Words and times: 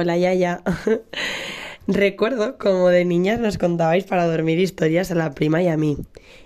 Hola 0.00 0.16
Yaya. 0.16 0.62
Recuerdo 1.88 2.56
como 2.56 2.88
de 2.88 3.04
niñas 3.04 3.40
nos 3.40 3.58
contabais 3.58 4.04
para 4.04 4.28
dormir 4.28 4.60
historias 4.60 5.10
a 5.10 5.16
la 5.16 5.32
prima 5.32 5.60
y 5.60 5.66
a 5.66 5.76
mí. 5.76 5.96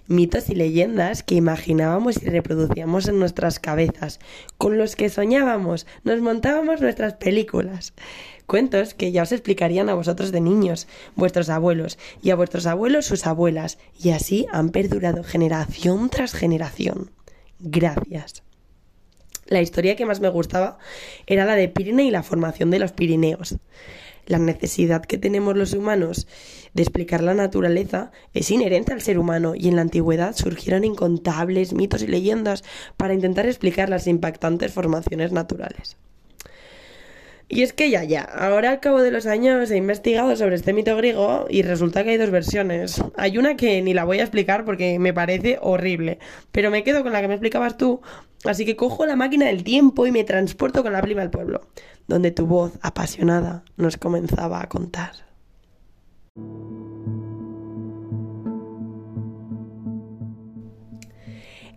Mitos 0.06 0.48
y 0.48 0.54
leyendas 0.54 1.22
que 1.22 1.34
imaginábamos 1.34 2.22
y 2.22 2.30
reproducíamos 2.30 3.08
en 3.08 3.18
nuestras 3.18 3.58
cabezas, 3.58 4.20
con 4.56 4.78
los 4.78 4.96
que 4.96 5.10
soñábamos, 5.10 5.86
nos 6.02 6.22
montábamos 6.22 6.80
nuestras 6.80 7.12
películas. 7.12 7.92
Cuentos 8.46 8.94
que 8.94 9.12
ya 9.12 9.24
os 9.24 9.32
explicarían 9.32 9.90
a 9.90 9.94
vosotros 9.94 10.32
de 10.32 10.40
niños, 10.40 10.88
vuestros 11.14 11.50
abuelos, 11.50 11.98
y 12.22 12.30
a 12.30 12.36
vuestros 12.36 12.64
abuelos 12.64 13.04
sus 13.04 13.26
abuelas, 13.26 13.76
y 14.02 14.12
así 14.12 14.46
han 14.50 14.70
perdurado 14.70 15.24
generación 15.24 16.08
tras 16.08 16.32
generación. 16.32 17.10
Gracias. 17.60 18.44
La 19.46 19.60
historia 19.60 19.96
que 19.96 20.06
más 20.06 20.20
me 20.20 20.28
gustaba 20.28 20.78
era 21.26 21.44
la 21.44 21.54
de 21.54 21.68
Pirine 21.68 22.04
y 22.04 22.10
la 22.10 22.22
formación 22.22 22.70
de 22.70 22.78
los 22.78 22.92
Pirineos. 22.92 23.56
La 24.26 24.38
necesidad 24.38 25.04
que 25.04 25.18
tenemos 25.18 25.56
los 25.56 25.72
humanos 25.72 26.28
de 26.74 26.82
explicar 26.82 27.22
la 27.22 27.34
naturaleza 27.34 28.12
es 28.34 28.50
inherente 28.50 28.92
al 28.92 29.02
ser 29.02 29.18
humano 29.18 29.54
y 29.56 29.68
en 29.68 29.76
la 29.76 29.82
antigüedad 29.82 30.36
surgieron 30.36 30.84
incontables 30.84 31.72
mitos 31.72 32.02
y 32.02 32.06
leyendas 32.06 32.62
para 32.96 33.14
intentar 33.14 33.46
explicar 33.46 33.88
las 33.88 34.06
impactantes 34.06 34.72
formaciones 34.72 35.32
naturales. 35.32 35.96
Y 37.48 37.62
es 37.62 37.74
que 37.74 37.90
ya, 37.90 38.02
ya, 38.02 38.22
ahora 38.22 38.70
al 38.70 38.80
cabo 38.80 39.02
de 39.02 39.10
los 39.10 39.26
años 39.26 39.70
he 39.70 39.76
investigado 39.76 40.34
sobre 40.36 40.54
este 40.54 40.72
mito 40.72 40.96
griego 40.96 41.44
y 41.50 41.60
resulta 41.60 42.02
que 42.02 42.10
hay 42.10 42.16
dos 42.16 42.30
versiones. 42.30 43.02
Hay 43.18 43.36
una 43.36 43.56
que 43.56 43.82
ni 43.82 43.92
la 43.92 44.04
voy 44.04 44.20
a 44.20 44.22
explicar 44.22 44.64
porque 44.64 44.98
me 44.98 45.12
parece 45.12 45.58
horrible, 45.60 46.18
pero 46.50 46.70
me 46.70 46.82
quedo 46.82 47.02
con 47.02 47.12
la 47.12 47.20
que 47.20 47.28
me 47.28 47.34
explicabas 47.34 47.76
tú, 47.76 48.00
así 48.44 48.64
que 48.64 48.76
cojo 48.76 49.06
la 49.06 49.16
máquina 49.16 49.46
del 49.46 49.64
tiempo 49.64 50.06
y 50.06 50.12
me 50.12 50.24
transporto 50.24 50.82
con 50.82 50.92
la 50.92 51.02
prima 51.02 51.22
del 51.22 51.30
pueblo, 51.30 51.62
donde 52.08 52.30
tu 52.30 52.46
voz 52.46 52.72
apasionada 52.82 53.64
nos 53.76 53.96
comenzaba 53.96 54.62
a 54.62 54.68
contar. 54.68 55.12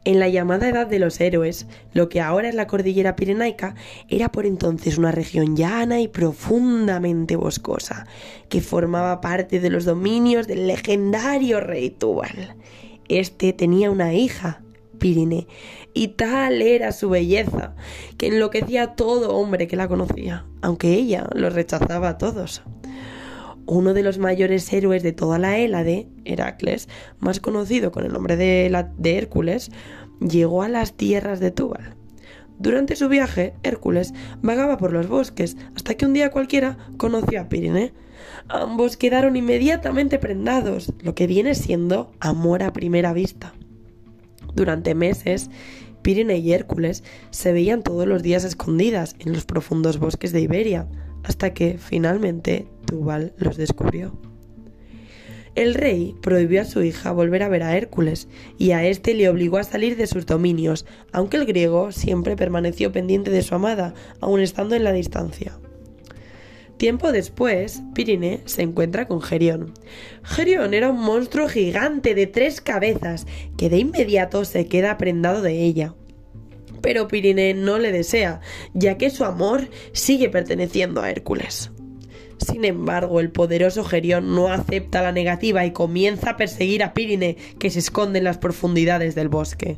En 0.07 0.19
la 0.19 0.29
llamada 0.29 0.69
Edad 0.69 0.85
de 0.85 0.99
los 0.99 1.19
Héroes, 1.19 1.65
lo 1.93 2.09
que 2.09 2.21
ahora 2.21 2.47
es 2.47 2.53
la 2.53 2.67
cordillera 2.67 3.15
pirenaica 3.15 3.73
era 4.07 4.31
por 4.31 4.45
entonces 4.45 4.99
una 4.99 5.11
región 5.11 5.55
llana 5.55 5.99
y 5.99 6.07
profundamente 6.07 7.35
boscosa, 7.35 8.05
que 8.47 8.61
formaba 8.61 9.19
parte 9.19 9.59
de 9.59 9.71
los 9.71 9.83
dominios 9.83 10.45
del 10.45 10.67
legendario 10.67 11.59
rey 11.59 11.89
Túbal. 11.89 12.55
Este 13.09 13.51
tenía 13.51 13.89
una 13.89 14.13
hija, 14.13 14.61
Pirine, 15.05 15.45
y 15.93 16.07
tal 16.07 16.63
era 16.63 16.91
su 16.91 17.11
belleza, 17.11 17.75
que 18.17 18.25
enloquecía 18.25 18.81
a 18.81 18.95
todo 18.95 19.35
hombre 19.35 19.67
que 19.67 19.75
la 19.75 19.87
conocía, 19.87 20.47
aunque 20.63 20.93
ella 20.93 21.27
lo 21.35 21.51
rechazaba 21.51 22.09
a 22.09 22.17
todos 22.17 22.63
uno 23.67 23.93
de 23.93 24.01
los 24.01 24.17
mayores 24.17 24.71
héroes 24.73 25.03
de 25.03 25.11
toda 25.11 25.37
la 25.39 25.59
Hélade, 25.59 26.07
Heracles, 26.23 26.87
más 27.19 27.39
conocido 27.39 27.91
con 27.91 28.05
el 28.05 28.13
nombre 28.13 28.35
de, 28.35 28.71
Hércules, 29.03 29.71
llegó 30.19 30.63
a 30.63 30.69
las 30.69 30.93
tierras 30.93 31.39
de 31.39 31.51
Túbal. 31.51 31.95
Durante 32.57 32.95
su 32.95 33.07
viaje, 33.07 33.53
Hércules 33.63 34.13
vagaba 34.41 34.77
por 34.77 34.91
los 34.91 35.07
bosques 35.07 35.55
hasta 35.75 35.95
que 35.95 36.05
un 36.05 36.13
día 36.13 36.31
cualquiera 36.31 36.77
conoció 36.97 37.41
a 37.41 37.49
Pirine. 37.49 37.93
Ambos 38.49 38.97
quedaron 38.97 39.35
inmediatamente 39.35 40.19
prendados, 40.19 40.93
lo 40.99 41.15
que 41.15 41.27
viene 41.27 41.53
siendo 41.55 42.11
amor 42.19 42.63
a 42.63 42.73
primera 42.73 43.13
vista. 43.13 43.53
Durante 44.55 44.95
meses, 44.95 45.49
Pirine 46.01 46.37
y 46.37 46.53
Hércules 46.53 47.03
se 47.31 47.51
veían 47.51 47.83
todos 47.83 48.07
los 48.07 48.23
días 48.23 48.43
escondidas 48.43 49.15
en 49.19 49.33
los 49.33 49.45
profundos 49.45 49.99
bosques 49.99 50.31
de 50.31 50.41
Iberia, 50.41 50.87
hasta 51.23 51.53
que 51.53 51.77
finalmente 51.77 52.67
Tubal 52.85 53.33
los 53.37 53.57
descubrió. 53.57 54.17
El 55.55 55.73
rey 55.73 56.15
prohibió 56.21 56.61
a 56.61 56.65
su 56.65 56.83
hija 56.83 57.11
volver 57.11 57.41
a 57.41 57.47
ver 57.47 57.63
a 57.63 57.77
Hércules 57.77 58.27
y 58.57 58.71
a 58.71 58.83
éste 58.83 59.13
le 59.13 59.29
obligó 59.29 59.57
a 59.57 59.63
salir 59.63 59.95
de 59.95 60.05
sus 60.05 60.25
dominios, 60.25 60.85
aunque 61.13 61.37
el 61.37 61.45
griego 61.45 61.93
siempre 61.93 62.35
permaneció 62.35 62.91
pendiente 62.91 63.31
de 63.31 63.41
su 63.41 63.55
amada, 63.55 63.93
aun 64.19 64.41
estando 64.41 64.75
en 64.75 64.83
la 64.83 64.91
distancia. 64.91 65.57
Tiempo 66.77 67.13
después, 67.13 67.81
Pirine 67.93 68.41
se 68.45 68.61
encuentra 68.61 69.07
con 69.07 69.21
Gerión. 69.21 69.73
Gerión 70.23 70.73
era 70.73 70.89
un 70.89 70.99
monstruo 70.99 71.47
gigante 71.47 72.15
de 72.15 72.27
tres 72.27 72.59
cabezas 72.59 73.25
que 73.57 73.69
de 73.69 73.77
inmediato 73.77 74.43
se 74.43 74.67
queda 74.67 74.97
prendado 74.97 75.41
de 75.41 75.63
ella. 75.63 75.95
Pero 76.81 77.07
Pirine 77.07 77.53
no 77.53 77.79
le 77.79 77.93
desea, 77.93 78.41
ya 78.73 78.97
que 78.97 79.09
su 79.09 79.23
amor 79.23 79.69
sigue 79.93 80.29
perteneciendo 80.29 81.01
a 81.01 81.09
Hércules. 81.09 81.71
Sin 82.37 82.65
embargo, 82.65 83.21
el 83.21 83.31
poderoso 83.31 83.85
Gerión 83.85 84.35
no 84.35 84.49
acepta 84.49 85.01
la 85.01 85.13
negativa 85.13 85.65
y 85.65 85.71
comienza 85.71 86.31
a 86.31 86.37
perseguir 86.37 86.83
a 86.83 86.93
Pirine, 86.93 87.37
que 87.57 87.69
se 87.69 87.79
esconde 87.79 88.19
en 88.19 88.25
las 88.25 88.37
profundidades 88.37 89.15
del 89.15 89.29
bosque. 89.29 89.77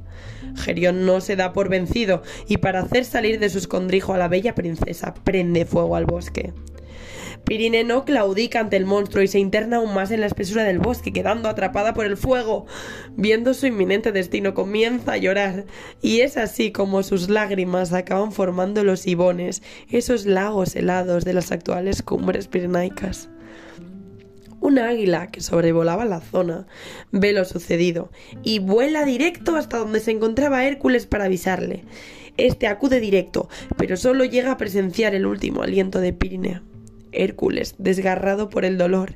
Gerión 0.55 1.05
no 1.05 1.21
se 1.21 1.35
da 1.35 1.53
por 1.53 1.69
vencido 1.69 2.23
y 2.47 2.57
para 2.57 2.79
hacer 2.79 3.05
salir 3.05 3.39
de 3.39 3.49
su 3.49 3.59
escondrijo 3.59 4.15
a 4.15 4.17
la 4.17 4.27
bella 4.27 4.55
princesa 4.55 5.13
prende 5.13 5.65
fuego 5.65 5.95
al 5.95 6.05
bosque. 6.05 6.53
Pirine 7.47 7.85
no 7.85 8.03
claudica 8.03 8.59
ante 8.59 8.75
el 8.75 8.85
monstruo 8.85 9.23
y 9.23 9.29
se 9.29 9.39
interna 9.39 9.77
aún 9.77 9.93
más 9.93 10.11
en 10.11 10.19
la 10.19 10.27
espesura 10.27 10.65
del 10.65 10.79
bosque, 10.79 11.13
quedando 11.13 11.47
atrapada 11.47 11.93
por 11.93 12.05
el 12.05 12.17
fuego. 12.17 12.65
Viendo 13.15 13.53
su 13.53 13.67
inminente 13.67 14.11
destino, 14.11 14.53
comienza 14.53 15.13
a 15.13 15.17
llorar, 15.17 15.65
y 16.01 16.19
es 16.19 16.35
así 16.35 16.73
como 16.73 17.03
sus 17.03 17.29
lágrimas 17.29 17.93
acaban 17.93 18.33
formando 18.33 18.83
los 18.83 19.07
ibones, 19.07 19.63
esos 19.89 20.25
lagos 20.25 20.75
helados 20.75 21.23
de 21.23 21.31
las 21.31 21.53
actuales 21.53 22.01
cumbres 22.01 22.49
pirenaicas. 22.49 23.29
Un 24.59 24.77
águila 24.77 25.27
que 25.27 25.39
sobrevolaba 25.39 26.03
la 26.03 26.19
zona 26.19 26.67
ve 27.13 27.31
lo 27.31 27.45
sucedido 27.45 28.11
y 28.43 28.59
vuela 28.59 29.05
directo 29.05 29.55
hasta 29.55 29.77
donde 29.77 30.01
se 30.01 30.11
encontraba 30.11 30.65
Hércules 30.65 31.05
para 31.05 31.25
avisarle. 31.25 31.85
Este 32.35 32.67
acude 32.67 32.99
directo, 32.99 33.47
pero 33.77 33.95
solo 33.95 34.25
llega 34.25 34.51
a 34.51 34.57
presenciar 34.57 35.15
el 35.15 35.25
último 35.25 35.61
aliento 35.61 36.01
de 36.01 36.11
Pirine. 36.11 36.61
Hércules, 37.17 37.75
desgarrado 37.77 38.49
por 38.49 38.65
el 38.65 38.77
dolor, 38.77 39.15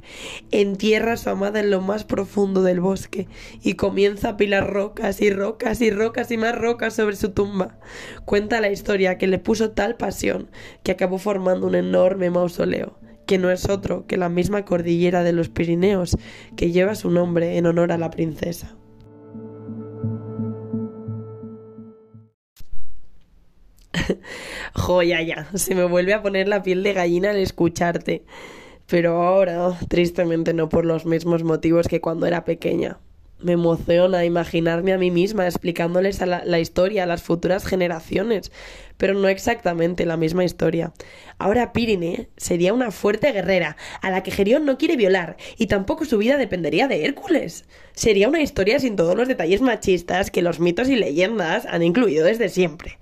entierra 0.52 1.14
a 1.14 1.18
su 1.18 1.30
amada 1.30 1.60
en 1.60 1.70
lo 1.72 1.82
más 1.82 2.04
profundo 2.04 2.64
del 2.64 2.80
bosque 2.80 3.28
y 3.62 3.76
comienza 3.76 4.30
a 4.30 4.38
pilar 4.38 4.72
rocas 4.72 5.22
y 5.22 5.30
rocas 5.30 5.82
y 5.82 5.92
rocas 5.92 6.32
y 6.32 6.38
más 6.38 6.58
rocas 6.58 6.96
sobre 6.96 7.16
su 7.16 7.32
tumba. 7.32 7.80
Cuenta 8.26 8.62
la 8.62 8.72
historia 8.72 9.18
que 9.18 9.28
le 9.28 9.40
puso 9.40 9.72
tal 9.72 9.96
pasión 9.98 10.50
que 10.84 10.92
acabó 10.92 11.18
formando 11.18 11.68
un 11.68 11.76
enorme 11.76 12.30
mausoleo, 12.30 12.98
que 13.26 13.38
no 13.38 13.50
es 13.50 13.70
otro 13.70 14.06
que 14.08 14.18
la 14.18 14.30
misma 14.30 14.66
cordillera 14.66 15.24
de 15.24 15.34
los 15.34 15.50
Pirineos 15.50 16.18
que 16.56 16.72
lleva 16.72 16.96
su 16.96 17.10
nombre 17.10 17.58
en 17.58 17.66
honor 17.66 17.92
a 17.92 17.98
la 17.98 18.10
princesa. 18.10 18.76
Joya 24.74 25.22
ya, 25.22 25.48
se 25.56 25.76
me 25.76 25.84
vuelve 25.84 26.14
a 26.14 26.22
poner 26.22 26.48
la 26.48 26.64
piel 26.64 26.84
de 26.84 26.94
gallina 26.94 27.32
al 27.32 27.38
escucharte. 27.38 28.24
Pero 28.88 29.24
ahora, 29.24 29.78
tristemente, 29.88 30.54
no 30.54 30.68
por 30.68 30.86
los 30.86 31.06
mismos 31.06 31.44
motivos 31.44 31.88
que 31.88 32.02
cuando 32.02 32.26
era 32.26 32.44
pequeña. 32.44 33.00
Me 33.40 33.54
emociona 33.54 34.26
imaginarme 34.26 34.94
a 34.94 35.00
mí 35.00 35.10
misma 35.10 35.48
explicándoles 35.48 36.20
la, 36.20 36.44
la, 36.46 36.60
historia 36.60 37.04
a 37.04 37.06
las 37.08 37.24
futuras 37.24 37.66
generaciones, 37.66 38.52
pero 38.98 39.16
no 39.16 39.30
exactamente 39.30 40.06
la 40.06 40.18
misma 40.18 40.44
historia. 40.44 40.94
Ahora 41.40 41.74
Pirine 41.74 42.30
sería 42.38 42.72
una 42.74 42.92
fuerte 42.92 43.32
guerrera, 43.32 43.78
a 44.02 44.12
la 44.12 44.22
que 44.22 44.30
Gerión 44.30 44.66
no 44.66 44.78
quiere 44.78 44.96
violar, 44.96 45.38
y 45.58 45.66
tampoco 45.68 46.06
su 46.06 46.20
vida 46.20 46.38
dependería 46.38 46.88
de 46.88 47.06
Hércules. 47.06 47.66
Sería 47.94 48.28
una 48.28 48.42
historia 48.42 48.80
sin 48.80 48.96
todos 48.96 49.16
los 49.16 49.28
detalles 49.28 49.62
machistas 49.62 50.30
que 50.30 50.44
los 50.44 50.60
mitos 50.60 50.88
y 50.90 50.98
leyendas 50.98 51.66
han 51.66 51.82
incluido 51.82 52.26
desde 52.26 52.50
siempre. 52.50 53.00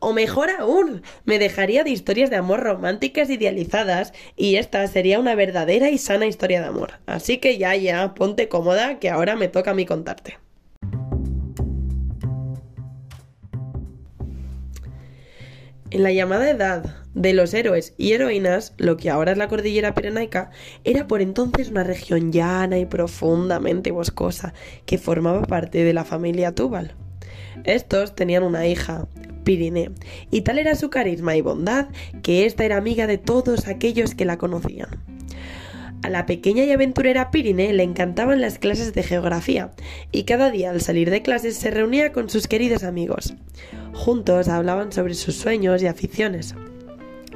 O 0.00 0.14
mejor 0.14 0.48
aún, 0.50 1.02
me 1.26 1.38
dejaría 1.38 1.84
de 1.84 1.90
historias 1.90 2.30
de 2.30 2.36
amor 2.36 2.60
románticas 2.60 3.28
idealizadas 3.28 4.14
y 4.34 4.56
esta 4.56 4.86
sería 4.86 5.20
una 5.20 5.34
verdadera 5.34 5.90
y 5.90 5.98
sana 5.98 6.26
historia 6.26 6.62
de 6.62 6.68
amor. 6.68 6.94
Así 7.04 7.36
que 7.36 7.58
ya, 7.58 7.76
ya, 7.76 8.14
ponte 8.14 8.48
cómoda 8.48 8.98
que 8.98 9.10
ahora 9.10 9.36
me 9.36 9.48
toca 9.48 9.72
a 9.72 9.74
mí 9.74 9.84
contarte. 9.84 10.38
En 15.90 16.02
la 16.02 16.12
llamada 16.12 16.48
edad 16.48 16.94
de 17.14 17.34
los 17.34 17.52
héroes 17.52 17.94
y 17.98 18.12
heroínas, 18.12 18.72
lo 18.78 18.96
que 18.96 19.10
ahora 19.10 19.32
es 19.32 19.38
la 19.38 19.48
cordillera 19.48 19.94
pirenaica, 19.94 20.50
era 20.84 21.06
por 21.08 21.20
entonces 21.20 21.68
una 21.68 21.84
región 21.84 22.32
llana 22.32 22.78
y 22.78 22.86
profundamente 22.86 23.90
boscosa 23.90 24.54
que 24.86 24.96
formaba 24.96 25.42
parte 25.42 25.84
de 25.84 25.92
la 25.92 26.04
familia 26.04 26.54
Túbal. 26.54 26.94
Estos 27.64 28.14
tenían 28.14 28.42
una 28.42 28.66
hija, 28.66 29.06
Pirine, 29.44 29.90
y 30.30 30.42
tal 30.42 30.58
era 30.58 30.74
su 30.74 30.90
carisma 30.90 31.36
y 31.36 31.40
bondad 31.40 31.88
que 32.22 32.46
ésta 32.46 32.64
era 32.64 32.76
amiga 32.76 33.06
de 33.06 33.18
todos 33.18 33.68
aquellos 33.68 34.14
que 34.14 34.24
la 34.24 34.38
conocían. 34.38 34.88
A 36.02 36.08
la 36.08 36.24
pequeña 36.24 36.64
y 36.64 36.70
aventurera 36.70 37.30
Pirine 37.30 37.74
le 37.74 37.82
encantaban 37.82 38.40
las 38.40 38.58
clases 38.58 38.94
de 38.94 39.02
geografía, 39.02 39.70
y 40.12 40.22
cada 40.24 40.50
día 40.50 40.70
al 40.70 40.80
salir 40.80 41.10
de 41.10 41.20
clases 41.20 41.56
se 41.56 41.70
reunía 41.70 42.12
con 42.12 42.30
sus 42.30 42.48
queridos 42.48 42.84
amigos. 42.84 43.34
Juntos 43.92 44.48
hablaban 44.48 44.92
sobre 44.92 45.14
sus 45.14 45.36
sueños 45.36 45.82
y 45.82 45.88
aficiones. 45.88 46.54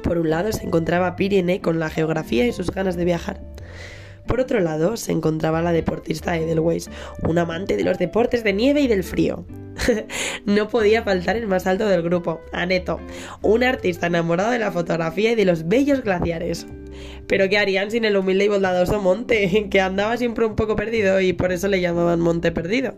Por 0.01 0.17
un 0.17 0.31
lado 0.31 0.51
se 0.51 0.63
encontraba 0.63 1.15
Pirine 1.15 1.61
con 1.61 1.79
la 1.79 1.91
geografía 1.91 2.47
y 2.47 2.53
sus 2.53 2.71
ganas 2.71 2.95
de 2.95 3.05
viajar. 3.05 3.39
Por 4.27 4.39
otro 4.39 4.59
lado 4.59 4.97
se 4.97 5.11
encontraba 5.11 5.61
la 5.61 5.71
deportista 5.71 6.35
Edelweiss, 6.35 6.89
un 7.21 7.37
amante 7.37 7.77
de 7.77 7.83
los 7.83 7.99
deportes 7.99 8.43
de 8.43 8.53
nieve 8.53 8.81
y 8.81 8.87
del 8.87 9.03
frío. 9.03 9.45
no 10.45 10.67
podía 10.67 11.03
faltar 11.03 11.35
el 11.35 11.47
más 11.47 11.67
alto 11.67 11.87
del 11.87 12.01
grupo, 12.01 12.41
Aneto, 12.51 12.99
un 13.41 13.63
artista 13.63 14.07
enamorado 14.07 14.51
de 14.51 14.59
la 14.59 14.71
fotografía 14.71 15.31
y 15.31 15.35
de 15.35 15.45
los 15.45 15.67
bellos 15.67 16.01
glaciares. 16.01 16.67
Pero 17.27 17.49
¿qué 17.49 17.57
harían 17.57 17.91
sin 17.91 18.05
el 18.05 18.17
humilde 18.17 18.45
y 18.45 18.49
bondadoso 18.49 19.01
Monte, 19.01 19.67
que 19.71 19.81
andaba 19.81 20.17
siempre 20.17 20.45
un 20.45 20.55
poco 20.55 20.75
perdido 20.75 21.19
y 21.19 21.33
por 21.33 21.51
eso 21.51 21.67
le 21.67 21.81
llamaban 21.81 22.19
Monte 22.19 22.51
Perdido? 22.51 22.95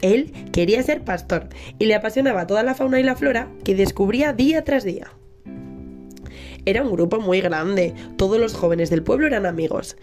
Él 0.00 0.32
quería 0.52 0.82
ser 0.82 1.02
pastor 1.02 1.48
y 1.78 1.86
le 1.86 1.94
apasionaba 1.94 2.46
toda 2.46 2.62
la 2.62 2.74
fauna 2.74 3.00
y 3.00 3.02
la 3.02 3.16
flora 3.16 3.50
que 3.64 3.74
descubría 3.74 4.32
día 4.32 4.62
tras 4.62 4.84
día. 4.84 5.12
Era 6.64 6.82
un 6.82 6.92
grupo 6.92 7.18
muy 7.18 7.40
grande, 7.40 7.94
todos 8.16 8.38
los 8.38 8.54
jóvenes 8.54 8.90
del 8.90 9.02
pueblo 9.02 9.26
eran 9.26 9.46
amigos. 9.46 9.96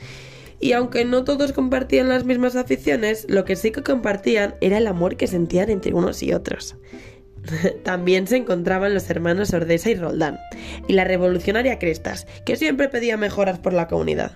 Y 0.60 0.72
aunque 0.72 1.06
no 1.06 1.24
todos 1.24 1.54
compartían 1.54 2.10
las 2.10 2.25
mismas 2.25 2.56
aficiones, 2.56 3.25
lo 3.30 3.46
que 3.46 3.56
sí 3.56 3.72
que 3.72 3.84
compartían 3.84 4.56
era 4.62 4.78
el 4.78 4.88
amor 4.88 5.18
que 5.18 5.28
sentían 5.28 5.69
entre 5.69 5.94
unos 5.94 6.24
y 6.24 6.34
otros. 6.34 6.75
También 7.84 8.28
se 8.28 8.38
encontraban 8.38 8.94
los 8.94 9.10
hermanos 9.10 9.54
Ordesa 9.54 9.90
y 9.90 9.96
Roldán, 9.96 10.40
y 10.88 10.94
la 10.94 11.04
revolucionaria 11.04 11.80
Crestas, 11.80 12.28
que 12.46 12.56
siempre 12.56 12.90
pedía 12.90 13.18
mejoras 13.18 13.60
por 13.60 13.74
la 13.74 13.88
comunidad. 13.88 14.31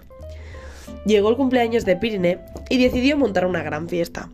Llegó 1.05 1.29
el 1.29 1.37
cumpleaños 1.37 1.85
de 1.85 1.95
Pirine 1.95 2.39
y 2.69 2.81
decidió 2.83 3.17
montar 3.17 3.45
una 3.45 3.63
gran 3.63 3.87
fiesta. 3.87 4.29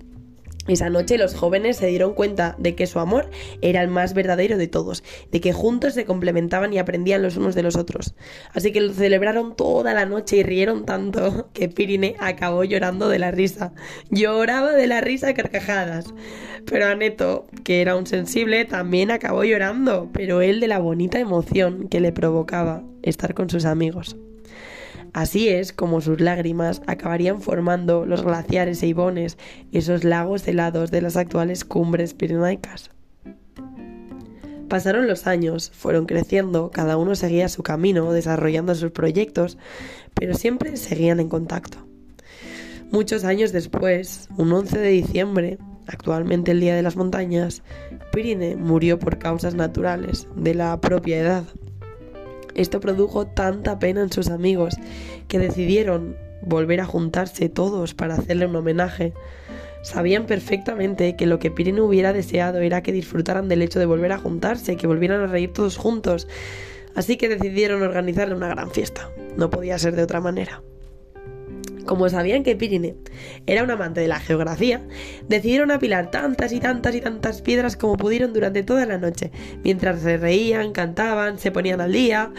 Esa 0.67 0.89
noche 0.89 1.17
los 1.17 1.35
jóvenes 1.35 1.77
se 1.77 1.87
dieron 1.87 2.13
cuenta 2.13 2.55
de 2.57 2.73
que 2.73 2.87
su 2.87 2.99
amor 2.99 3.29
era 3.61 3.81
el 3.81 3.87
más 3.87 4.13
verdadero 4.13 4.57
de 4.57 4.67
todos, 4.67 5.03
de 5.31 5.39
que 5.39 5.53
juntos 5.53 5.93
se 5.93 6.05
complementaban 6.05 6.73
y 6.73 6.79
aprendían 6.79 7.21
los 7.21 7.37
unos 7.37 7.53
de 7.53 7.63
los 7.63 7.75
otros. 7.75 8.15
Así 8.53 8.71
que 8.71 8.81
lo 8.81 8.93
celebraron 8.93 9.55
toda 9.55 9.93
la 9.93 10.05
noche 10.05 10.37
y 10.37 10.43
rieron 10.43 10.85
tanto 10.85 11.49
que 11.53 11.69
Pirine 11.69 12.15
acabó 12.19 12.63
llorando 12.63 13.09
de 13.09 13.19
la 13.19 13.31
risa. 13.31 13.73
Lloraba 14.09 14.71
de 14.71 14.87
la 14.87 15.01
risa 15.01 15.29
a 15.29 15.33
carcajadas. 15.33 16.13
Pero 16.65 16.87
Aneto, 16.87 17.45
que 17.63 17.81
era 17.81 17.95
un 17.95 18.07
sensible, 18.07 18.65
también 18.65 19.11
acabó 19.11 19.43
llorando, 19.43 20.09
pero 20.11 20.41
él 20.41 20.59
de 20.59 20.67
la 20.67 20.79
bonita 20.79 21.19
emoción 21.19 21.87
que 21.89 21.99
le 21.99 22.11
provocaba 22.11 22.83
estar 23.03 23.35
con 23.35 23.51
sus 23.51 23.65
amigos. 23.65 24.17
Así 25.15 25.47
es 25.47 25.71
como 25.71 26.01
sus 26.01 26.19
lágrimas 26.19 26.81
acabarían 26.87 27.39
formando 27.39 28.05
los 28.05 28.21
glaciares 28.21 28.83
e 28.83 28.87
ibones, 28.87 29.37
esos 29.71 30.03
lagos 30.03 30.45
helados 30.45 30.91
de 30.91 31.01
las 31.01 31.15
actuales 31.15 31.63
cumbres 31.63 32.13
pirenaicas. 32.13 32.91
Pasaron 34.67 35.07
los 35.07 35.25
años, 35.25 35.71
fueron 35.73 36.05
creciendo, 36.05 36.69
cada 36.69 36.97
uno 36.97 37.15
seguía 37.15 37.47
su 37.47 37.63
camino, 37.63 38.11
desarrollando 38.11 38.75
sus 38.75 38.91
proyectos, 38.91 39.57
pero 40.15 40.33
siempre 40.33 40.75
seguían 40.75 41.21
en 41.21 41.29
contacto. 41.29 41.77
Muchos 42.91 43.23
años 43.23 43.53
después, 43.53 44.27
un 44.35 44.51
11 44.51 44.79
de 44.79 44.89
diciembre, 44.89 45.59
actualmente 45.87 46.51
el 46.51 46.59
Día 46.59 46.75
de 46.75 46.83
las 46.83 46.97
Montañas, 46.97 47.63
Pirine 48.11 48.57
murió 48.57 48.99
por 48.99 49.17
causas 49.17 49.55
naturales, 49.55 50.27
de 50.35 50.55
la 50.55 50.81
propia 50.81 51.19
edad. 51.19 51.45
Esto 52.55 52.79
produjo 52.79 53.27
tanta 53.27 53.77
pena 53.79 54.01
en 54.01 54.11
sus 54.11 54.29
amigos 54.29 54.75
que 55.27 55.39
decidieron 55.39 56.15
volver 56.41 56.81
a 56.81 56.85
juntarse 56.85 57.49
todos 57.49 57.93
para 57.93 58.15
hacerle 58.15 58.47
un 58.47 58.55
homenaje. 58.55 59.13
Sabían 59.83 60.25
perfectamente 60.25 61.15
que 61.15 61.27
lo 61.27 61.37
que 61.37 61.51
Pirine 61.51 61.81
hubiera 61.81 62.13
deseado 62.13 62.59
era 62.59 62.81
que 62.81 62.91
disfrutaran 62.91 63.47
del 63.49 63.61
hecho 63.61 63.79
de 63.79 63.85
volver 63.85 64.11
a 64.13 64.17
juntarse, 64.17 64.77
que 64.77 64.87
volvieran 64.87 65.21
a 65.21 65.27
reír 65.27 65.53
todos 65.53 65.77
juntos. 65.77 66.27
Así 66.95 67.17
que 67.17 67.29
decidieron 67.29 67.83
organizarle 67.83 68.35
una 68.35 68.47
gran 68.47 68.71
fiesta. 68.71 69.09
No 69.37 69.49
podía 69.49 69.77
ser 69.77 69.95
de 69.95 70.03
otra 70.03 70.21
manera. 70.21 70.63
Como 71.85 72.09
sabían 72.09 72.43
que 72.43 72.55
Pirine 72.55 72.95
era 73.45 73.63
un 73.63 73.71
amante 73.71 74.01
de 74.01 74.07
la 74.07 74.19
geografía, 74.19 74.81
decidieron 75.27 75.71
apilar 75.71 76.11
tantas 76.11 76.51
y 76.51 76.59
tantas 76.59 76.95
y 76.95 77.01
tantas 77.01 77.41
piedras 77.41 77.77
como 77.77 77.97
pudieron 77.97 78.33
durante 78.33 78.63
toda 78.63 78.85
la 78.85 78.97
noche, 78.97 79.31
mientras 79.63 80.01
se 80.01 80.17
reían, 80.17 80.71
cantaban, 80.71 81.37
se 81.37 81.51
ponían 81.51 81.81
al 81.81 81.91
día. 81.91 82.31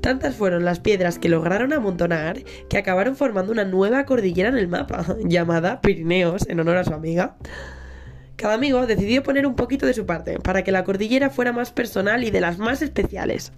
Tantas 0.00 0.34
fueron 0.34 0.64
las 0.64 0.80
piedras 0.80 1.18
que 1.18 1.28
lograron 1.28 1.72
amontonar 1.72 2.42
que 2.68 2.78
acabaron 2.78 3.16
formando 3.16 3.52
una 3.52 3.64
nueva 3.64 4.04
cordillera 4.04 4.48
en 4.48 4.56
el 4.56 4.68
mapa, 4.68 5.04
llamada 5.24 5.80
Pirineos, 5.80 6.48
en 6.48 6.60
honor 6.60 6.76
a 6.76 6.84
su 6.84 6.94
amiga. 6.94 7.36
Cada 8.36 8.54
amigo 8.54 8.86
decidió 8.86 9.22
poner 9.22 9.46
un 9.46 9.54
poquito 9.54 9.86
de 9.86 9.94
su 9.94 10.06
parte 10.06 10.38
para 10.40 10.64
que 10.64 10.72
la 10.72 10.84
cordillera 10.84 11.30
fuera 11.30 11.52
más 11.52 11.70
personal 11.70 12.24
y 12.24 12.30
de 12.30 12.40
las 12.40 12.58
más 12.58 12.82
especiales. 12.82 13.52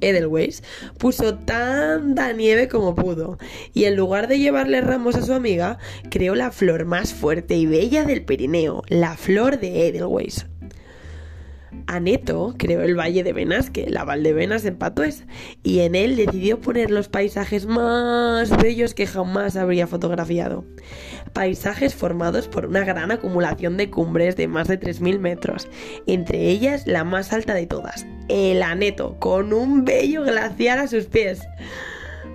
Edelweiss 0.00 0.62
puso 0.98 1.34
tanta 1.34 2.32
nieve 2.32 2.68
como 2.68 2.94
pudo 2.94 3.38
y 3.72 3.84
en 3.84 3.96
lugar 3.96 4.28
de 4.28 4.38
llevarle 4.38 4.80
ramos 4.80 5.16
a 5.16 5.22
su 5.22 5.32
amiga, 5.32 5.78
creó 6.10 6.34
la 6.34 6.50
flor 6.50 6.84
más 6.84 7.14
fuerte 7.14 7.56
y 7.56 7.66
bella 7.66 8.04
del 8.04 8.24
Pirineo, 8.24 8.82
la 8.88 9.16
flor 9.16 9.60
de 9.60 9.88
Edelweiss. 9.88 10.49
Aneto 11.86 12.54
creó 12.58 12.82
el 12.82 12.98
Valle 12.98 13.22
de 13.22 13.32
Benasque, 13.32 13.86
la 13.88 14.04
Valdevenas 14.04 14.64
en 14.64 14.76
Patués, 14.76 15.24
y 15.62 15.80
en 15.80 15.94
él 15.94 16.16
decidió 16.16 16.60
poner 16.60 16.90
los 16.90 17.08
paisajes 17.08 17.66
más 17.66 18.56
bellos 18.56 18.94
que 18.94 19.06
jamás 19.06 19.56
habría 19.56 19.86
fotografiado. 19.86 20.64
Paisajes 21.32 21.94
formados 21.94 22.48
por 22.48 22.66
una 22.66 22.84
gran 22.84 23.10
acumulación 23.10 23.76
de 23.76 23.90
cumbres 23.90 24.36
de 24.36 24.48
más 24.48 24.68
de 24.68 24.80
3.000 24.80 25.18
metros, 25.18 25.68
entre 26.06 26.48
ellas 26.48 26.86
la 26.86 27.04
más 27.04 27.32
alta 27.32 27.54
de 27.54 27.66
todas, 27.66 28.06
el 28.28 28.62
Aneto, 28.62 29.18
con 29.18 29.52
un 29.52 29.84
bello 29.84 30.22
glaciar 30.22 30.78
a 30.78 30.88
sus 30.88 31.06
pies. 31.06 31.40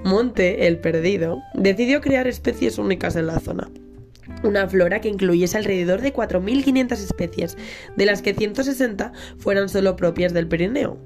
Monte, 0.04 0.68
el 0.68 0.80
perdido, 0.80 1.42
decidió 1.54 2.02
crear 2.02 2.28
especies 2.28 2.78
únicas 2.78 3.16
en 3.16 3.28
la 3.28 3.40
zona 3.40 3.70
una 4.46 4.68
flora 4.68 5.02
que 5.02 5.10
incluyese 5.10 5.58
alrededor 5.58 6.02
de 6.02 6.14
4.500 6.14 6.92
especies, 6.94 7.58
de 7.96 8.06
las 8.06 8.22
que 8.22 8.34
160 8.34 9.12
fueran 9.38 9.70
solo 9.70 9.96
propias 9.96 10.34
del 10.34 10.48
Pirineo. 10.48 10.98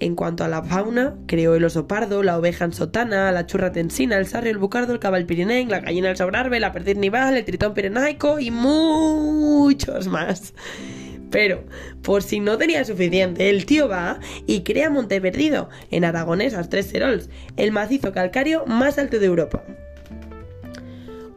En 0.00 0.16
cuanto 0.16 0.42
a 0.42 0.48
la 0.48 0.64
fauna, 0.64 1.14
creó 1.26 1.54
el 1.54 1.64
oso 1.64 1.86
pardo, 1.86 2.24
la 2.24 2.36
oveja 2.36 2.64
ensotana, 2.64 3.30
la 3.30 3.46
churra 3.46 3.70
tensina, 3.70 4.16
el 4.16 4.26
sarrio, 4.26 4.50
el 4.50 4.58
bucardo, 4.58 4.92
el 4.92 4.98
cabal 4.98 5.26
pirineo, 5.26 5.68
la 5.68 5.78
gallina 5.78 6.08
del 6.08 6.16
sobrarbe, 6.16 6.58
la 6.58 6.72
perdiz 6.72 6.96
nival, 6.96 7.36
el 7.36 7.44
tritón 7.44 7.72
pirenaico 7.72 8.40
y 8.40 8.50
muchos 8.50 10.08
más. 10.08 10.54
Pero, 11.30 11.64
por 12.02 12.22
si 12.22 12.40
no 12.40 12.58
tenía 12.58 12.84
suficiente, 12.84 13.48
el 13.48 13.64
tío 13.64 13.88
va 13.88 14.18
y 14.46 14.64
crea 14.64 14.90
Monte 14.90 15.20
Perdido, 15.20 15.70
en 15.90 16.04
Aragonesas 16.04 16.68
Tres 16.68 16.86
Serols, 16.86 17.30
el 17.56 17.70
macizo 17.70 18.12
calcáreo 18.12 18.66
más 18.66 18.98
alto 18.98 19.18
de 19.18 19.26
Europa. 19.26 19.62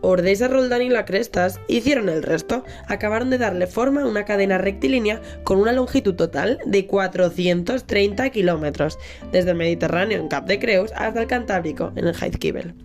Ordesa, 0.05 0.47
Roldán 0.47 0.81
y 0.81 0.89
la 0.89 1.05
Crestas 1.05 1.59
hicieron 1.67 2.09
el 2.09 2.23
resto. 2.23 2.63
Acabaron 2.87 3.29
de 3.29 3.37
darle 3.37 3.67
forma 3.67 4.03
a 4.03 4.07
una 4.07 4.25
cadena 4.25 4.57
rectilínea 4.57 5.21
con 5.43 5.59
una 5.59 5.71
longitud 5.71 6.15
total 6.15 6.59
de 6.65 6.85
430 6.85 8.29
kilómetros, 8.29 8.99
desde 9.31 9.51
el 9.51 9.57
Mediterráneo 9.57 10.19
en 10.19 10.27
Cap 10.27 10.45
de 10.45 10.59
Creus 10.59 10.91
hasta 10.95 11.21
el 11.21 11.27
Cantábrico 11.27 11.91
en 11.95 12.07
el 12.07 12.15
Heizkibel. 12.15 12.75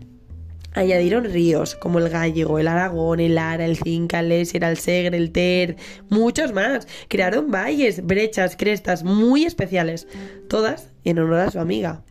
Añadieron 0.72 1.24
ríos 1.24 1.74
como 1.74 1.98
el 1.98 2.08
Gallego, 2.08 2.58
el 2.58 2.68
Aragón, 2.68 3.18
el 3.18 3.38
Ara, 3.38 3.64
el 3.64 3.76
Cinca, 3.76 4.20
el 4.20 4.30
Eser, 4.30 4.62
el 4.62 4.76
Segre, 4.76 5.16
el 5.16 5.32
Ter, 5.32 5.76
muchos 6.08 6.52
más. 6.52 6.86
Crearon 7.08 7.50
valles, 7.50 8.06
brechas, 8.06 8.56
crestas 8.56 9.02
muy 9.02 9.44
especiales, 9.44 10.06
todas 10.48 10.92
en 11.04 11.18
honor 11.18 11.40
a 11.40 11.50
su 11.50 11.58
amiga. 11.58 12.02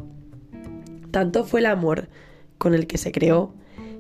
Tanto 1.12 1.46
fue 1.46 1.62
el 1.62 1.68
amor 1.68 2.10
con 2.58 2.74
el 2.74 2.86
que 2.86 2.98
se 2.98 3.14
creó 3.14 3.56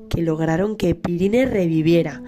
que 0.09 0.21
lograron 0.21 0.75
que 0.75 0.95
Pirine 0.95 1.45
reviviera, 1.45 2.21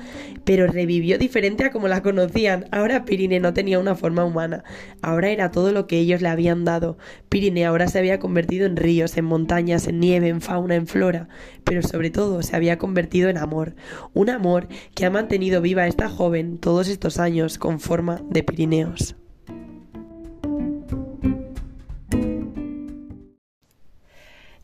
pero 0.45 0.67
revivió 0.67 1.17
diferente 1.17 1.65
a 1.65 1.71
como 1.71 1.87
la 1.87 2.01
conocían. 2.01 2.65
Ahora 2.71 3.05
Pirine 3.05 3.39
no 3.39 3.53
tenía 3.53 3.79
una 3.79 3.95
forma 3.95 4.23
humana, 4.23 4.63
ahora 5.01 5.29
era 5.29 5.51
todo 5.51 5.71
lo 5.71 5.87
que 5.87 5.97
ellos 5.99 6.21
le 6.21 6.29
habían 6.29 6.63
dado. 6.63 6.97
Pirine 7.29 7.65
ahora 7.65 7.87
se 7.87 7.99
había 7.99 8.19
convertido 8.19 8.65
en 8.65 8.77
ríos, 8.77 9.17
en 9.17 9.25
montañas, 9.25 9.87
en 9.87 9.99
nieve, 9.99 10.29
en 10.29 10.41
fauna, 10.41 10.75
en 10.75 10.87
flora, 10.87 11.27
pero 11.63 11.81
sobre 11.81 12.09
todo 12.09 12.41
se 12.43 12.55
había 12.55 12.77
convertido 12.77 13.29
en 13.29 13.37
amor, 13.37 13.75
un 14.13 14.29
amor 14.29 14.67
que 14.95 15.05
ha 15.05 15.09
mantenido 15.09 15.61
viva 15.61 15.83
a 15.83 15.87
esta 15.87 16.09
joven 16.09 16.57
todos 16.57 16.87
estos 16.87 17.19
años 17.19 17.57
con 17.57 17.79
forma 17.79 18.21
de 18.29 18.43
Pirineos. 18.43 19.15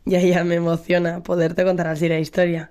Ya, 0.04 0.20
ya 0.20 0.42
me 0.42 0.54
emociona 0.54 1.22
poderte 1.22 1.64
contar 1.64 1.86
así 1.88 2.08
la 2.08 2.18
historia 2.18 2.70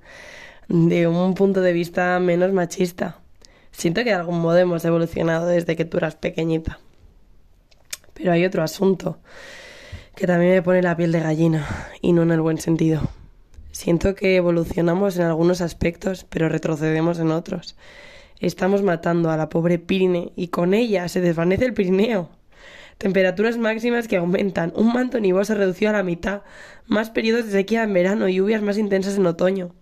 de 0.68 1.08
un 1.08 1.34
punto 1.34 1.62
de 1.62 1.72
vista 1.72 2.20
menos 2.20 2.52
machista. 2.52 3.22
Siento 3.72 4.04
que 4.04 4.10
de 4.10 4.16
algún 4.16 4.42
modo 4.42 4.58
hemos 4.58 4.84
evolucionado 4.86 5.48
desde 5.48 5.76
que 5.76 5.86
tú 5.86 5.98
eras 5.98 6.16
pequeñita. 6.16 6.80
Pero 8.14 8.32
hay 8.32 8.46
otro 8.46 8.64
asunto 8.64 9.20
que 10.16 10.26
también 10.26 10.52
me 10.52 10.64
pone 10.64 10.82
la 10.82 10.98
piel 10.98 11.12
de 11.12 11.20
gallina, 11.20 11.68
y 12.02 12.12
no 12.12 12.24
en 12.24 12.32
el 12.32 12.42
buen 12.42 12.58
sentido. 12.58 13.02
Siento 13.72 14.16
que 14.16 14.36
evolucionamos 14.36 15.16
en 15.18 15.26
algunos 15.26 15.62
aspectos, 15.62 16.26
pero 16.28 16.50
retrocedemos 16.50 17.20
en 17.20 17.30
otros. 17.30 17.76
Estamos 18.40 18.82
matando 18.82 19.30
a 19.30 19.38
la 19.38 19.50
pobre 19.50 19.78
Pirine 19.78 20.32
y 20.36 20.48
con 20.48 20.74
ella 20.74 21.08
se 21.08 21.22
desvanece 21.22 21.66
el 21.66 21.76
Pirineo. 21.76 22.30
temperaturas 22.98 23.60
máximas 23.60 24.08
que 24.08 24.18
aumentan, 24.18 24.74
un 24.76 24.92
manto 24.92 25.20
nivoso 25.20 25.54
reducido 25.54 25.92
a 25.92 25.94
la 25.94 26.04
mitad, 26.04 26.42
más 26.88 27.12
periodos 27.12 27.46
de 27.46 27.52
sequía 27.52 27.84
en 27.84 27.94
verano 27.94 28.28
y 28.28 28.34
lluvias 28.34 28.64
más 28.64 28.80
intensas 28.80 29.18
en 29.18 29.28
otoño 29.28 29.76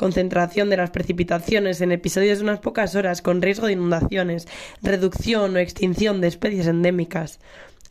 concentración 0.00 0.70
de 0.70 0.78
las 0.78 0.88
precipitaciones 0.88 1.82
en 1.82 1.92
episodios 1.92 2.38
de 2.38 2.44
unas 2.44 2.60
pocas 2.60 2.94
horas 2.94 3.20
con 3.20 3.42
riesgo 3.42 3.66
de 3.66 3.74
inundaciones, 3.74 4.48
reducción 4.80 5.54
o 5.54 5.58
extinción 5.58 6.22
de 6.22 6.28
especies 6.28 6.68
endémicas, 6.68 7.38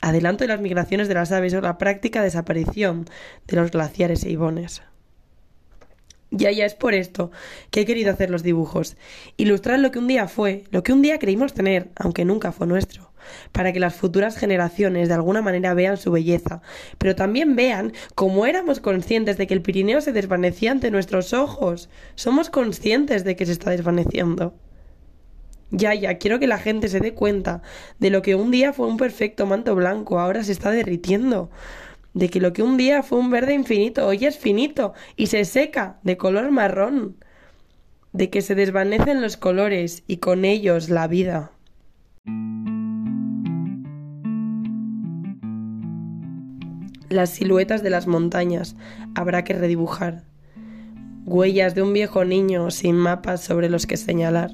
adelanto 0.00 0.42
de 0.42 0.48
las 0.48 0.60
migraciones 0.60 1.06
de 1.06 1.14
las 1.14 1.30
aves 1.30 1.54
o 1.54 1.60
la 1.60 1.78
práctica 1.78 2.20
desaparición 2.20 3.06
de 3.46 3.56
los 3.58 3.70
glaciares 3.70 4.24
e 4.24 4.30
ibones. 4.30 4.82
Ya, 6.32 6.52
ya 6.52 6.64
es 6.64 6.74
por 6.74 6.94
esto 6.94 7.32
que 7.70 7.80
he 7.80 7.86
querido 7.86 8.12
hacer 8.12 8.30
los 8.30 8.44
dibujos, 8.44 8.96
ilustrar 9.36 9.80
lo 9.80 9.90
que 9.90 9.98
un 9.98 10.06
día 10.06 10.28
fue, 10.28 10.62
lo 10.70 10.84
que 10.84 10.92
un 10.92 11.02
día 11.02 11.18
creímos 11.18 11.54
tener, 11.54 11.90
aunque 11.96 12.24
nunca 12.24 12.52
fue 12.52 12.68
nuestro, 12.68 13.12
para 13.50 13.72
que 13.72 13.80
las 13.80 13.96
futuras 13.96 14.36
generaciones 14.36 15.08
de 15.08 15.14
alguna 15.14 15.42
manera 15.42 15.74
vean 15.74 15.96
su 15.96 16.12
belleza, 16.12 16.62
pero 16.98 17.16
también 17.16 17.56
vean 17.56 17.92
cómo 18.14 18.46
éramos 18.46 18.78
conscientes 18.78 19.38
de 19.38 19.48
que 19.48 19.54
el 19.54 19.62
Pirineo 19.62 20.00
se 20.00 20.12
desvanecía 20.12 20.70
ante 20.70 20.92
nuestros 20.92 21.32
ojos. 21.32 21.90
Somos 22.14 22.48
conscientes 22.48 23.24
de 23.24 23.34
que 23.34 23.46
se 23.46 23.52
está 23.52 23.70
desvaneciendo. 23.70 24.54
Ya, 25.72 25.94
ya, 25.94 26.18
quiero 26.18 26.38
que 26.38 26.46
la 26.46 26.58
gente 26.58 26.88
se 26.88 27.00
dé 27.00 27.12
cuenta 27.12 27.62
de 27.98 28.10
lo 28.10 28.22
que 28.22 28.36
un 28.36 28.52
día 28.52 28.72
fue 28.72 28.86
un 28.86 28.96
perfecto 28.96 29.46
manto 29.46 29.74
blanco, 29.74 30.20
ahora 30.20 30.44
se 30.44 30.52
está 30.52 30.70
derritiendo 30.70 31.50
de 32.14 32.28
que 32.28 32.40
lo 32.40 32.52
que 32.52 32.62
un 32.62 32.76
día 32.76 33.02
fue 33.02 33.18
un 33.18 33.30
verde 33.30 33.54
infinito 33.54 34.06
hoy 34.06 34.24
es 34.24 34.38
finito 34.38 34.94
y 35.16 35.26
se 35.26 35.44
seca 35.44 35.98
de 36.02 36.16
color 36.16 36.50
marrón, 36.50 37.16
de 38.12 38.30
que 38.30 38.42
se 38.42 38.54
desvanecen 38.54 39.22
los 39.22 39.36
colores 39.36 40.02
y 40.06 40.16
con 40.16 40.44
ellos 40.44 40.88
la 40.88 41.06
vida. 41.06 41.52
Las 47.08 47.30
siluetas 47.30 47.82
de 47.82 47.90
las 47.90 48.06
montañas 48.06 48.76
habrá 49.14 49.42
que 49.42 49.54
redibujar, 49.54 50.22
huellas 51.24 51.74
de 51.74 51.82
un 51.82 51.92
viejo 51.92 52.24
niño 52.24 52.70
sin 52.70 52.96
mapas 52.96 53.42
sobre 53.42 53.68
los 53.68 53.86
que 53.86 53.96
señalar. 53.96 54.52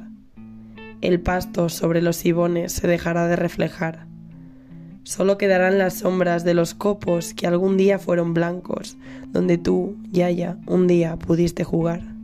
El 1.03 1.21
pasto 1.21 1.69
sobre 1.69 2.01
los 2.01 2.25
ibones 2.25 2.73
se 2.73 2.87
dejará 2.87 3.29
de 3.29 3.37
reflejar 3.37 4.06
Solo 5.07 5.39
quedarán 5.39 5.79
las 5.79 5.99
sombras 5.99 6.43
de 6.43 6.53
los 6.53 6.75
copos 6.75 7.33
que 7.33 7.47
algún 7.47 7.77
día 7.77 8.01
fueron 8.01 8.35
blancos, 8.35 8.97
donde 9.33 9.57
tú, 9.57 9.95
Yaya, 10.11 10.57
un 10.67 10.89
día 10.89 11.15
pudiste 11.15 11.63
jugar. 11.63 12.16